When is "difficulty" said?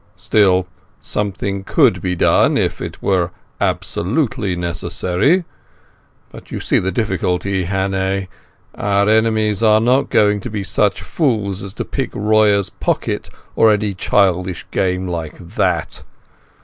6.91-7.65